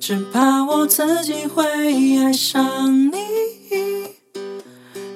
[0.00, 1.64] 只怕我自己会
[2.18, 3.18] 爱上你，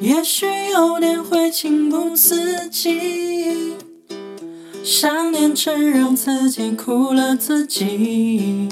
[0.01, 3.75] 也许有点会情不自禁，
[4.85, 8.69] 想念真让自己苦了自己。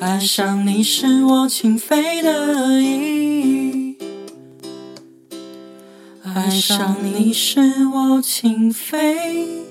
[0.00, 3.96] 爱上你是我情非得已，
[6.22, 9.64] 爱上你是我情非。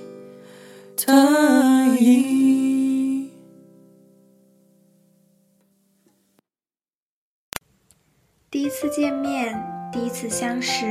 [1.05, 2.54] 得已。
[8.77, 9.57] 次见面，
[9.89, 10.85] 第一次相识，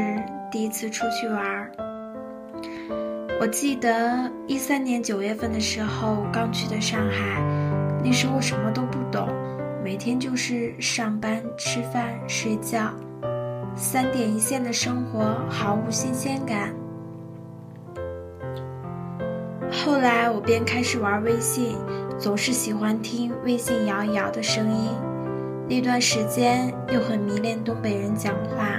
[0.51, 1.71] 第一次出去玩。
[3.39, 7.43] 我记得一三年九月份的时候，刚去的上海，
[8.03, 9.29] 那时候什么都不懂，
[9.85, 12.91] 每天就是上班、吃饭、睡觉，
[13.77, 16.75] 三点一线的生活，毫无新鲜感。
[19.71, 21.77] 后来我便开始玩微信，
[22.19, 24.89] 总是喜欢听微信摇一摇的声音。
[25.69, 28.79] 那段时间又很迷恋东北人讲话，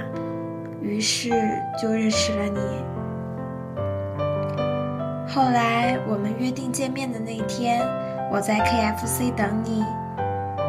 [0.80, 1.30] 于是
[1.82, 2.60] 就认识了你。
[5.28, 7.84] 后来我们约定见面的那天，
[8.30, 9.84] 我在 KFC 等你，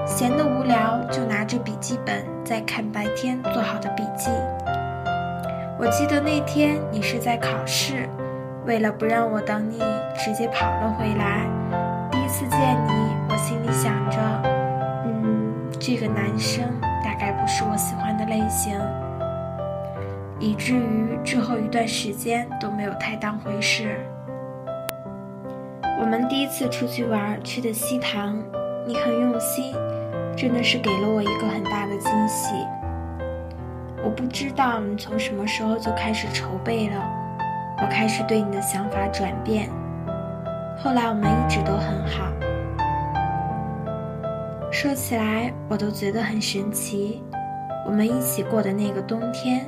[0.06, 4.32] 闲得无聊就拿着笔记本在看白天做好的笔记。
[5.80, 8.10] 我记得那天你是在考试。
[8.66, 9.80] 为了不让我等你，
[10.18, 11.48] 直接跑了回来。
[12.12, 12.92] 第一次见你，
[13.30, 14.18] 我心里想着，
[15.88, 16.66] 这个男生
[17.02, 18.78] 大概不是我喜欢的类型，
[20.38, 23.98] 以至于之后一段时间都没有太当回事。
[25.98, 28.38] 我们第一次出去玩去的西塘，
[28.86, 29.74] 你很用心，
[30.36, 32.54] 真的是给了我一个很大的惊喜。
[34.04, 37.02] 我不知道你从什么时候就开始筹备了。
[37.82, 39.70] 我开始对你的想法转变，
[40.78, 42.28] 后来我们一直都很好。
[44.80, 47.24] 说起来，我都觉得很神奇。
[47.84, 49.66] 我们一起过的那个冬天，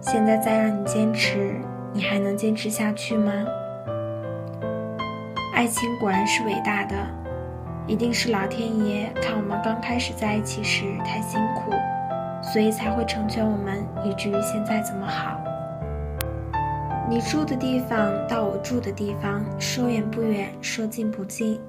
[0.00, 1.54] 现在再让你坚持，
[1.92, 3.32] 你还能坚持下去吗？
[5.54, 6.96] 爱情果然是伟大的，
[7.86, 11.70] 一定是老天爷看我们刚开始在一起时太辛苦，
[12.42, 15.40] 所以才会成全我们，以至于现在这么好。
[17.08, 21.60] 你住的地方到我住的地方，说远不远，说近不近。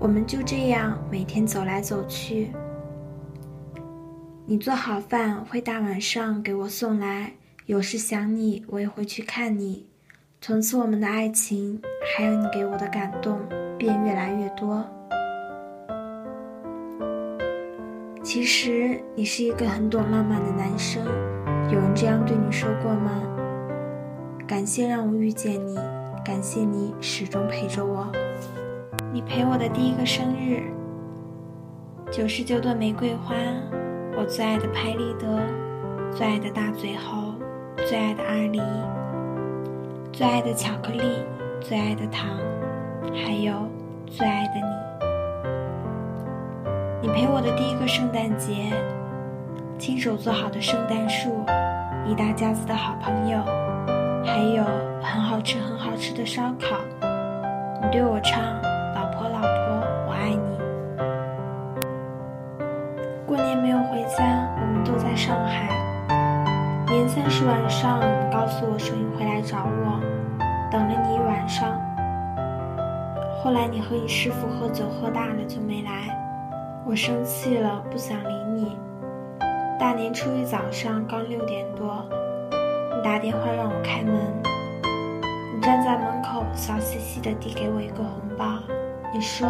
[0.00, 2.50] 我们就这样每天走来走去。
[4.46, 7.34] 你做好饭会大晚上给我送来，
[7.66, 9.86] 有时想你我也会去看你。
[10.40, 11.78] 从此我们的爱情，
[12.16, 13.38] 还有你给我的感动，
[13.76, 14.82] 便越来越多。
[18.22, 21.04] 其实你是一个很懂浪漫的男生，
[21.70, 23.22] 有人这样对你说过吗？
[24.46, 25.76] 感谢让我遇见你，
[26.24, 28.10] 感谢你始终陪着我。
[29.12, 30.62] 你陪我的第一个生日，
[32.12, 33.34] 九十九朵玫瑰花，
[34.16, 35.26] 我最爱的拍立得，
[36.12, 37.34] 最爱的大嘴猴，
[37.88, 38.62] 最爱的阿狸，
[40.12, 41.02] 最爱的巧克力，
[41.60, 42.28] 最爱的糖，
[43.12, 43.52] 还有
[44.06, 44.54] 最爱的
[47.02, 47.08] 你。
[47.08, 48.72] 你陪我的第一个圣诞节，
[49.76, 51.44] 亲手做好的圣诞树，
[52.06, 53.42] 一大家子的好朋友。
[54.22, 54.62] 还有
[55.02, 56.76] 很好吃、很好吃的烧烤。
[57.82, 58.40] 你对我唱
[65.40, 65.68] ：“上海。
[66.86, 69.98] 年三十晚上，你告诉我说你会来找我，
[70.70, 71.80] 等了你一晚上。
[73.42, 76.14] 后来你和你师傅喝酒喝大了就没来，
[76.84, 78.76] 我生气了，不想理你。
[79.78, 82.04] 大年初一早上刚六点多。
[82.94, 84.14] 你打电话让我开门，
[85.54, 88.58] 你站在门口，笑嘻嘻的递给我一个红包。
[89.14, 89.48] 你说：“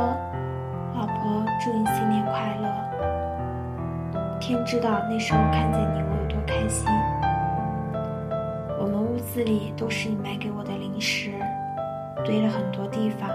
[0.94, 2.89] 老婆，祝你新年快乐。
[4.40, 6.88] 天知道那时候看见你我有多开心。
[8.80, 11.32] 我们屋子里都是你买给我的零食，
[12.24, 13.28] 堆了很多地方。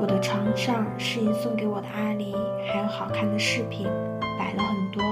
[0.00, 2.34] 我的床上是你送给我的阿狸，
[2.66, 3.86] 还有好看的饰品，
[4.38, 5.02] 摆了很多。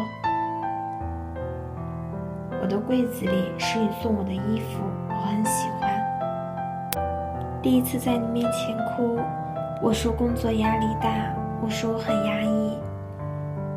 [2.63, 5.91] 我的柜子里是你送我的衣服，我很喜欢。
[7.61, 9.21] 第一次在你面前哭。
[9.83, 11.11] 我说工作压力大，
[11.61, 12.66] 我说我很压抑。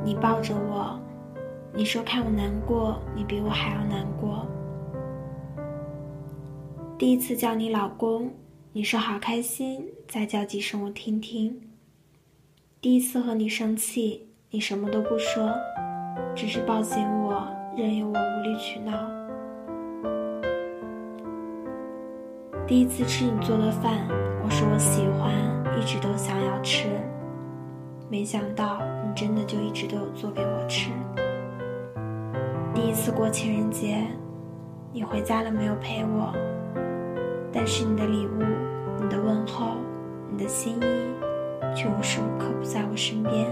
[0.10, 1.00] 你抱着我，
[1.72, 4.44] 你说看我难过，你比我还要难过。
[6.98, 8.32] 第一次叫你老公，
[8.74, 11.62] 你说好开心，再叫几声我听听。
[12.82, 15.54] 第一次和你生气，你什么都不说，
[16.36, 17.48] 只是抱紧我，
[17.78, 18.92] 任由我无理取闹。
[22.66, 24.08] 第一次吃你做的饭，
[24.44, 25.32] 我说我喜欢。
[25.80, 26.88] 一直都想要吃，
[28.12, 30.90] 没想到你真的就一直都有做给我吃。
[32.74, 34.04] 第一次过情人节，
[34.92, 36.34] 你回家了没有陪我？
[37.54, 38.42] 但是你的礼物、
[39.00, 39.76] 你的问候、
[40.32, 43.46] 你的心意，却无时无刻不在我身边。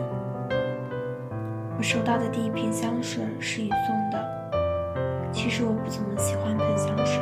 [1.77, 7.21] 我收到的第一瓶香水是你送的，其实我不怎么喜欢喷香水，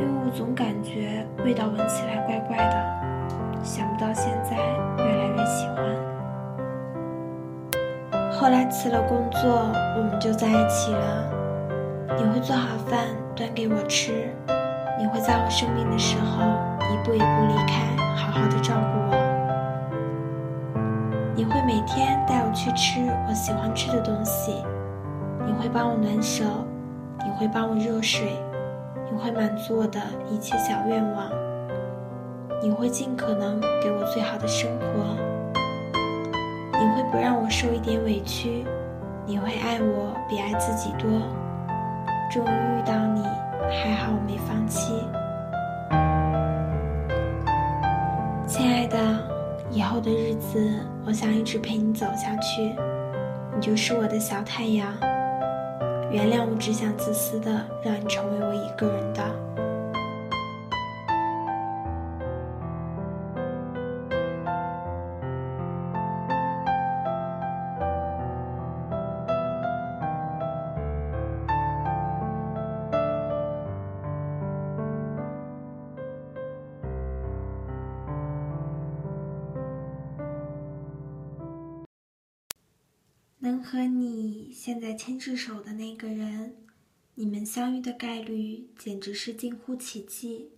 [0.00, 2.96] 因为我总感觉味道闻起来怪怪的。
[3.62, 4.56] 想不到现在
[4.98, 5.95] 越来越喜欢。
[8.46, 9.42] 后来辞了工作，
[9.96, 11.28] 我们就在一起了。
[12.16, 14.32] 你会做好饭端给我吃，
[14.96, 16.44] 你会在我生病的时候
[16.84, 17.82] 一步一步离开，
[18.14, 19.16] 好好的照顾我。
[21.34, 24.52] 你会每天带我去吃我喜欢吃的东西，
[25.44, 26.44] 你会帮我暖手，
[27.24, 28.40] 你会帮我热水，
[29.10, 29.98] 你会满足我的
[30.30, 31.28] 一切小愿望。
[32.62, 35.16] 你会尽可能给我最好的生活，
[36.78, 38.64] 你会不让我受一点委屈，
[39.24, 41.10] 你会爱我比爱自己多。
[42.30, 43.22] 终于遇到你，
[43.70, 44.92] 还好我没放弃。
[48.46, 48.98] 亲爱的，
[49.70, 52.74] 以后的日子，我想一直陪你走下去，
[53.54, 54.92] 你就是我的小太阳。
[56.10, 57.50] 原谅我只想自私的
[57.82, 59.45] 让你成为我一个人的。
[83.66, 86.56] 和你现在牵着手的那个人，
[87.16, 90.52] 你们相遇的概率简直是近乎奇迹。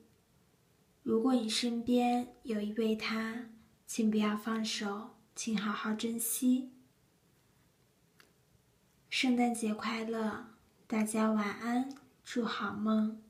[1.02, 3.48] 如果你身边有一位他，
[3.86, 6.70] 请不要放手，请好好珍惜。
[9.08, 10.48] 圣诞节快乐，
[10.86, 11.88] 大家晚安，
[12.22, 13.22] 祝好梦。